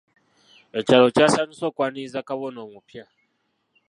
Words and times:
Ekyalo 0.79 1.07
kyasanyuse 1.15 1.63
okwaniriza 1.69 2.19
kabona 2.27 2.57
omupya. 2.65 3.05